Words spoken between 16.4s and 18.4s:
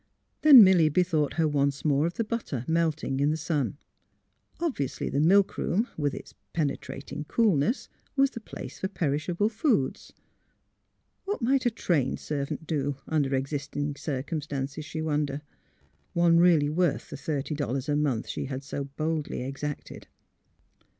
really worth the thirty dollars a month